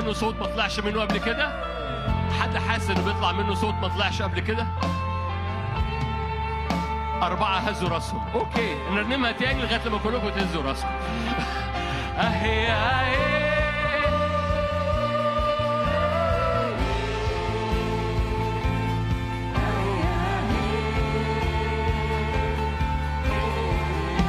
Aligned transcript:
منه 0.00 0.12
صوت 0.12 0.34
ما 0.40 0.46
طلعش 0.46 0.80
منه 0.80 1.00
قبل 1.00 1.18
كده؟ 1.18 1.48
حد 2.40 2.56
حاسس 2.56 2.90
إنه 2.90 3.04
بيطلع 3.04 3.32
منه 3.32 3.54
صوت 3.54 3.74
ما 3.74 3.88
طلعش 3.88 4.22
قبل 4.22 4.40
كده؟ 4.40 4.66
أربعة 7.22 7.58
هزوا 7.58 7.88
راسهم. 7.88 8.20
أوكي 8.34 8.74
نرنمها 8.90 9.32
تاني 9.32 9.62
لغاية 9.62 9.80
لما 9.86 9.98
كلكم 9.98 10.28
تهزوا 10.28 10.62
راسكم. 10.62 10.88
أهي 12.18 12.72
أهي. 12.72 13.40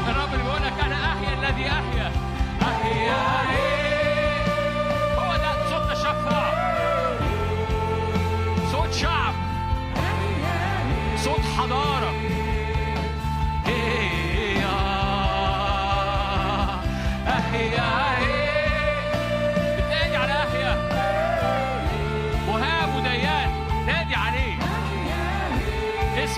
الرب 0.09 0.31
بيقول 0.31 0.61
لك 0.63 0.73
أنا 0.85 0.95
أحيا 1.13 1.33
الذي 1.33 1.67
أحيا. 1.67 2.11
أهي. 2.61 3.50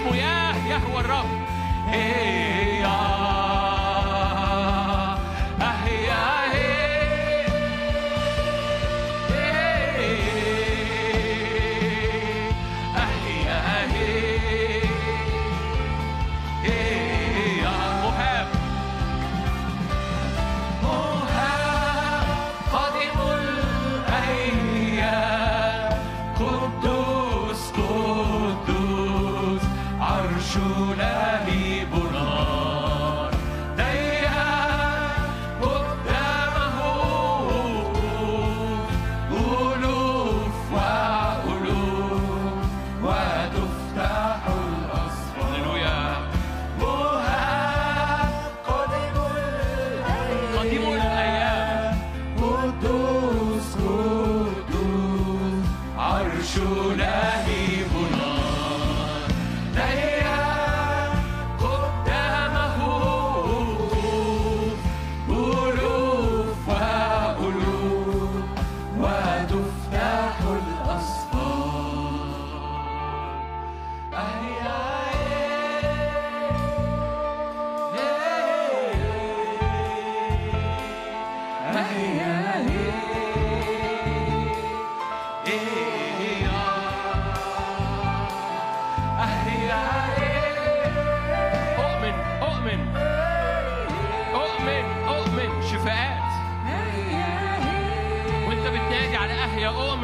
اسمه 0.04 0.16
ياه 0.16 0.56
يهوى 0.68 1.00
الرب. 1.00 1.26
هي 1.88 2.86
أهي 2.86 3.43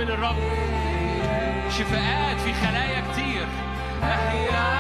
الرب 0.09 0.35
شفاءات 1.69 2.37
في 2.39 2.53
خلايا 2.53 3.01
كتير. 3.11 3.45
أهيا 4.03 4.78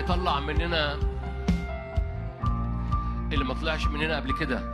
هيطلع 0.00 0.40
مننا 0.40 0.94
اللي 3.32 3.44
ما 3.44 3.54
طلعش 3.54 3.86
مننا 3.86 4.16
قبل 4.16 4.32
كده 4.32 4.72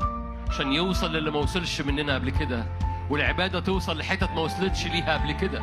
عشان 0.50 0.72
يوصل 0.72 1.12
للي 1.12 1.30
ما 1.30 1.38
وصلش 1.38 1.80
مننا 1.80 2.14
قبل 2.14 2.30
كده 2.30 2.66
والعبادة 3.10 3.60
توصل 3.60 3.98
لحتت 3.98 4.30
ما 4.30 4.40
وصلتش 4.40 4.86
ليها 4.86 5.18
قبل 5.18 5.32
كده. 5.32 5.62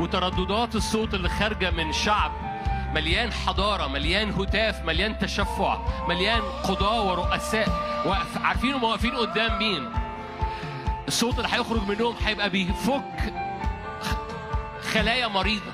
وترددات 0.00 0.74
الصوت 0.74 1.14
اللي 1.14 1.28
خارجة 1.28 1.70
من 1.70 1.92
شعب 1.92 2.32
مليان 2.94 3.32
حضارة 3.32 3.86
مليان 3.86 4.30
هتاف 4.30 4.84
مليان 4.84 5.18
تشفع 5.18 5.78
مليان 6.08 6.40
قضاة 6.40 7.02
ورؤساء. 7.02 7.68
عارفين 8.44 8.74
هم 8.74 8.84
واقفين 8.84 9.10
قدام 9.16 9.58
مين؟ 9.58 9.88
الصوت 11.08 11.36
اللي 11.38 11.48
هيخرج 11.52 11.88
منهم 11.88 12.14
هيبقى 12.24 12.50
بيفك 12.50 13.34
خلايا 14.92 15.26
مريضة. 15.28 15.72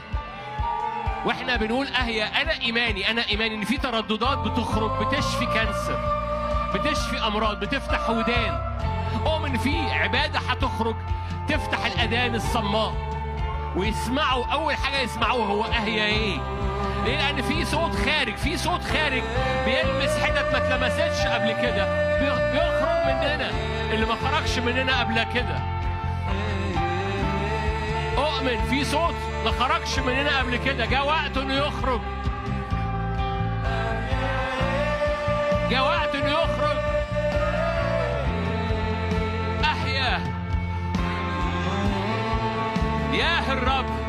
وإحنا 1.26 1.56
بنقول 1.56 1.86
اهي 1.86 2.22
أنا 2.24 2.52
ايماني 2.60 3.10
أنا 3.10 3.28
ايماني 3.28 3.54
ان 3.54 3.64
في 3.64 3.76
ترددات 3.76 4.38
بتخرج 4.38 5.06
بتشفي 5.06 5.46
كانسر 5.46 5.98
بتشفي 6.74 7.26
امراض 7.26 7.60
بتفتح 7.60 8.10
ودان. 8.10 8.70
اؤمن 9.26 9.58
في 9.58 9.80
عبادة 9.90 10.38
هتخرج 10.38 10.96
تفتح 11.48 11.86
الأذان 11.86 12.34
الصماء. 12.34 12.94
ويسمعوا 13.76 14.44
أول 14.52 14.74
حاجة 14.74 15.00
يسمعوها 15.00 15.46
هو 15.52 15.64
اهيا 15.64 16.04
إيه؟ 16.04 16.38
ليه 17.04 17.16
لأن 17.16 17.42
في 17.42 17.64
صوت 17.64 17.92
خارج 17.96 18.36
في 18.36 18.56
صوت 18.56 18.80
خارج 18.84 19.22
بيلمس 19.64 20.18
حتت 20.18 20.52
ما 20.52 20.56
اتلمستش 20.58 21.26
قبل 21.26 21.52
كده. 21.62 21.84
بي- 22.20 22.52
بيخرج 22.52 23.06
مننا 23.06 23.50
اللي 23.92 24.06
ما 24.06 24.14
خرجش 24.14 24.58
مننا 24.58 25.00
قبل 25.00 25.22
كده. 25.34 25.58
اؤمن 28.18 28.64
في 28.70 28.84
صوت 28.84 29.14
ما 29.44 29.50
خرجش 29.50 29.98
مننا 29.98 30.38
قبل 30.38 30.56
كده. 30.56 30.86
جاء 30.86 31.06
وقت 31.06 31.36
انه 31.36 31.54
يخرج. 31.54 32.00
جاء 35.70 35.82
وقت 35.82 36.14
انه 36.14 36.30
يخرج. 36.30 36.76
أحيا. 39.64 40.20
ياه 43.12 43.52
الرب. 43.52 43.99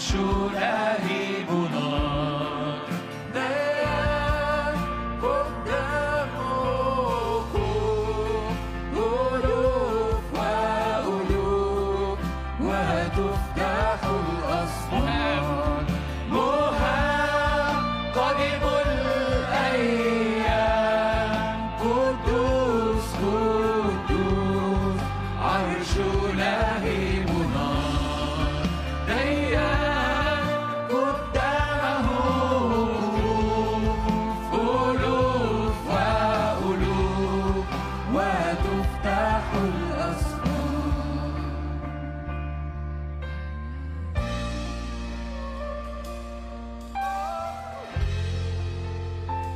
should 0.00 0.69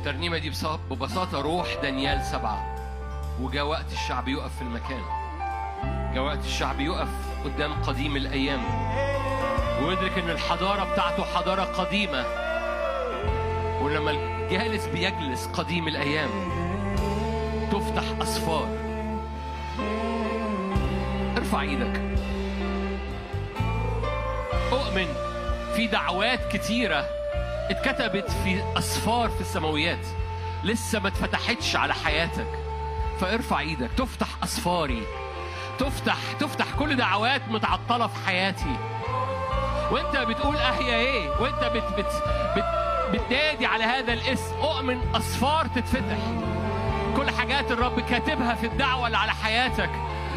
الترنيمة 0.05 0.37
دي 0.37 0.51
ببساطة 0.91 1.41
روح 1.41 1.67
دانيال 1.81 2.25
سبعة. 2.25 2.75
وجاء 3.41 3.65
وقت 3.65 3.91
الشعب 3.91 4.27
يقف 4.27 4.55
في 4.55 4.61
المكان. 4.61 5.01
جاء 6.13 6.23
وقت 6.23 6.45
الشعب 6.45 6.79
يقف 6.79 7.07
قدام 7.45 7.83
قديم 7.83 8.15
الأيام. 8.15 8.63
ويدرك 9.83 10.17
إن 10.17 10.29
الحضارة 10.29 10.93
بتاعته 10.93 11.23
حضارة 11.23 11.63
قديمة. 11.63 12.25
ولما 13.81 14.11
الجالس 14.11 14.85
بيجلس 14.85 15.47
قديم 15.47 15.87
الأيام 15.87 16.29
تفتح 17.71 18.03
أسفار. 18.21 18.67
ارفع 21.37 21.61
إيدك. 21.61 22.01
أؤمن 24.71 25.07
في 25.75 25.87
دعوات 25.87 26.39
كتيرة. 26.51 27.14
اتكتبت 27.69 28.31
في 28.43 28.63
أسفار 28.77 29.29
في 29.29 29.41
السماويات. 29.41 30.05
لسه 30.63 30.99
ما 30.99 31.07
اتفتحتش 31.07 31.75
على 31.75 31.93
حياتك. 31.93 32.47
فارفع 33.19 33.59
إيدك. 33.59 33.89
تفتح 33.97 34.27
أسفاري 34.43 35.03
تفتح 35.79 36.17
تفتح 36.39 36.65
كل 36.79 36.95
دعوات 36.95 37.41
متعطلة 37.47 38.07
في 38.07 38.25
حياتي. 38.25 38.75
وانت 39.91 40.17
بتقول 40.17 40.55
اهيا 40.55 40.95
إيه؟ 40.95 41.29
وانت 41.41 41.63
بت 41.63 41.83
بت 41.97 42.23
بت 42.55 42.65
بتنادي 43.13 43.65
على 43.65 43.83
هذا 43.83 44.13
الاسم. 44.13 44.55
أؤمن 44.61 45.15
اسفار 45.15 45.67
تتفتح. 45.67 46.17
كل 47.17 47.31
حاجات 47.31 47.71
الرب 47.71 47.99
كاتبها 47.99 48.55
في 48.55 48.65
الدعوة 48.65 49.07
اللي 49.07 49.17
على 49.17 49.31
حياتك. 49.31 49.89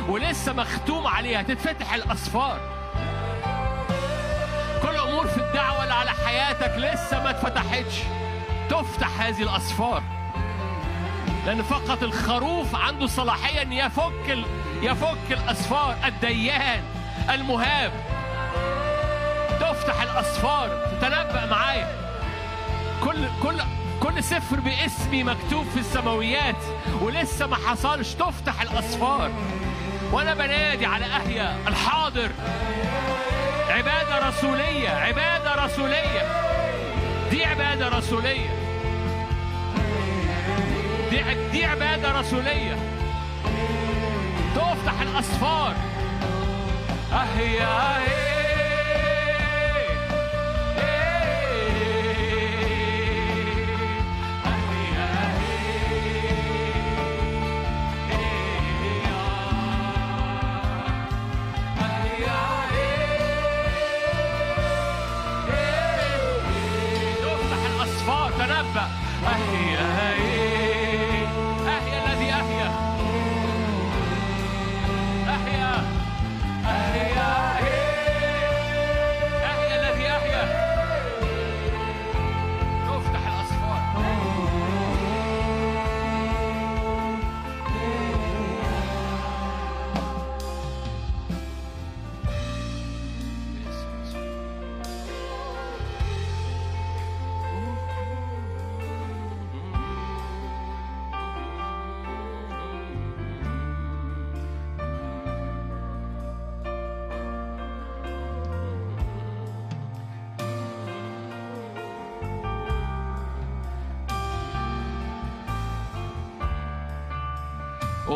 ولسه 0.08 0.52
مختوم 0.52 1.06
عليها. 1.06 1.42
تتفتح 1.42 1.94
الاسفار 1.94 2.77
كل 5.18 5.24
امور 5.24 5.34
في 5.34 5.40
الدعوة 5.40 5.82
اللي 5.82 5.94
على 5.94 6.10
حياتك 6.10 6.76
لسه 6.76 7.22
ما 7.22 7.30
اتفتحتش. 7.30 7.94
تفتح 8.70 9.20
هذه 9.20 9.42
الاسفار 9.42 10.02
لأن 11.46 11.62
فقط 11.62 12.02
الخروف 12.02 12.76
عنده 12.76 13.06
صلاحية 13.06 13.62
إن 13.62 13.72
يفك 13.72 14.30
ال... 14.30 14.44
يفك 14.82 15.30
الاسفار 15.30 15.96
الديان 16.04 16.82
المهاب. 17.30 17.92
تفتح 19.60 20.02
الاسفار 20.02 20.86
تتنبأ 20.86 21.46
معايا. 21.46 21.88
كل 23.04 23.28
كل 23.42 23.60
كل 24.00 24.24
سفر 24.24 24.60
باسمي 24.60 25.22
مكتوب 25.22 25.66
في 25.74 25.80
السماويات 25.80 26.62
ولسه 27.00 27.46
ما 27.46 27.56
حصلش. 27.56 28.14
تفتح 28.14 28.60
الاسفار 28.60 29.30
وأنا 30.12 30.34
بنادي 30.34 30.86
على 30.86 31.04
أهيا 31.04 31.56
الحاضر. 31.68 32.30
عباده 34.38 34.54
رسولية 34.54 34.88
عبادة 34.88 35.64
رسولية. 35.64 36.22
دي 37.30 37.44
عبادة 37.44 37.88
رسولية. 37.88 38.50
دي 41.10 41.24
دي 41.52 41.64
عبادة 41.64 42.20
رسولية. 42.20 42.76
تفتح 44.54 45.00
الأسفار. 45.00 45.74
اهيا 47.12 47.96
إيه 47.98 48.27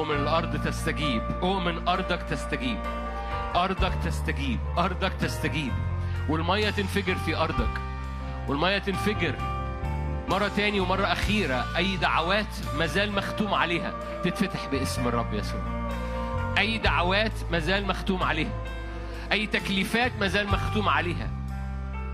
أؤمن 0.02 0.16
الأرض 0.16 0.64
تستجيب 0.64 1.22
أؤمن 1.42 1.88
أرضك 1.88 2.22
تستجيب. 2.22 2.78
أرضك 3.56 3.92
تستجيب 4.04 4.60
أرضك 4.78 5.12
تستجيب. 5.12 5.72
والمية 6.28 6.70
تنفجر 6.70 7.14
في 7.14 7.36
أرضك. 7.36 7.80
والمية 8.48 8.78
تنفجر 8.78 9.34
مرة 10.28 10.48
تاني 10.56 10.80
ومرة 10.80 11.12
أخيرة. 11.12 11.76
أي 11.76 11.96
دعوات 11.96 12.46
مازال 12.78 13.12
مختوم 13.12 13.54
عليها. 13.54 13.92
تتفتح 14.24 14.66
باسم 14.66 15.08
الرب 15.08 15.34
يسوع. 15.34 15.90
أي 16.58 16.78
دعوات 16.78 17.32
مازال 17.50 17.86
مختوم 17.86 18.22
عليها. 18.22 18.64
أي 19.32 19.46
تكليفات 19.46 20.12
مازال 20.20 20.46
مختوم 20.46 20.88
عليها. 20.88 21.30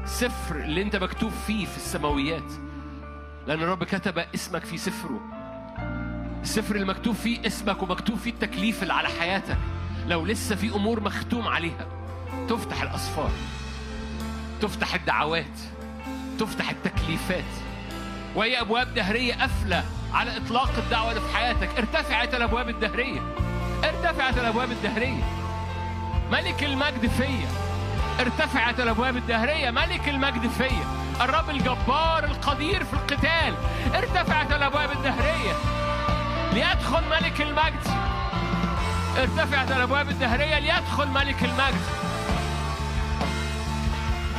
سفر 0.04 0.56
اللي 0.56 0.82
أنت 0.82 0.96
مكتوب 0.96 1.30
فيه 1.46 1.66
في 1.66 1.76
السماويات. 1.76 2.52
لأن 3.46 3.62
الرب 3.62 3.84
كتب 3.84 4.18
اسمك 4.18 4.64
في 4.64 4.78
سفره. 4.78 5.20
السفر 6.42 6.74
اللي 6.74 6.86
مكتوب 6.86 7.14
فيه 7.14 7.46
اسمك 7.46 7.82
ومكتوب 7.82 8.18
فيه 8.18 8.30
التكليف 8.30 8.82
اللي 8.82 8.94
على 8.94 9.08
حياتك. 9.08 9.58
لو 10.06 10.26
لسه 10.26 10.56
في 10.56 10.74
أمور 10.74 11.00
مختوم 11.00 11.48
عليها 11.48 11.86
تفتح 12.48 12.82
الأسفار 12.82 13.30
تفتح 14.60 14.94
الدعوات 14.94 15.58
تفتح 16.38 16.70
التكليفات. 16.70 17.44
وهي 18.34 18.60
أبواب 18.60 18.94
دهرية 18.94 19.34
قافلة 19.34 19.84
على 20.12 20.36
إطلاق 20.36 20.70
الدعوة 20.78 21.10
اللي 21.10 21.20
في 21.20 21.36
حياتك. 21.36 21.68
ارتفعت 21.78 22.34
الأبواب 22.34 22.68
الدهرية. 22.68 23.20
ارتفعت 23.84 24.38
الأبواب 24.38 24.70
الدهرية. 24.70 25.22
ملك 26.32 26.64
المجد 26.64 27.06
فيا. 27.06 27.48
ارتفعت 28.20 28.80
الأبواب 28.80 29.16
الدهرية. 29.16 29.70
ملك 29.70 30.08
المجد 30.08 30.50
فيا. 30.50 30.84
الرب 31.20 31.50
الجبار 31.50 32.24
القدير 32.24 32.84
في 32.84 32.92
القتال. 32.92 33.54
ارتفعت 33.94 34.52
الأبواب 34.52 34.90
الدهرية. 34.92 35.77
ليدخل 36.52 37.02
ملك 37.10 37.40
المجد. 37.40 38.08
ارتفعت 39.18 39.70
الأبواب 39.70 40.08
الدهرية 40.08 40.58
ليدخل 40.58 41.08
ملك 41.08 41.44
المجد. 41.44 41.80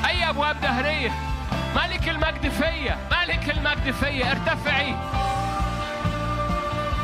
أي 0.05 0.29
أبواب 0.29 0.61
دهرية؟ 0.61 1.11
ملك 1.75 2.09
المجد 2.09 2.49
فيا 2.49 2.97
ملك 3.11 3.49
المجد 3.49 3.91
فيا 3.91 4.31
ارتفعي. 4.31 4.95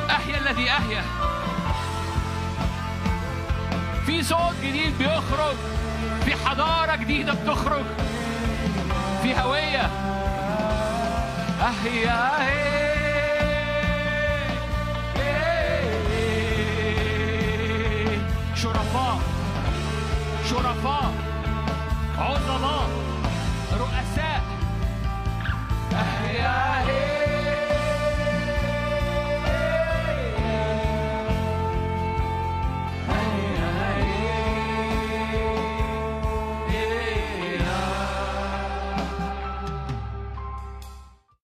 أحيا 0.10 0.38
الذي 0.38 0.70
أحيا. 0.70 1.04
في 4.06 4.24
صوت 4.24 4.56
جديد 4.64 4.98
بيخرج 4.98 5.56
في 6.26 6.36
حضارة 6.46 6.96
جديدة 6.96 7.34
بتخرج. 7.34 7.86
في 9.24 9.42
هوية. 9.42 9.90
أحيا 11.62 12.36
شرفاء 12.40 12.95
Chorofó, 18.56 19.20
Chorofó. 20.48 21.25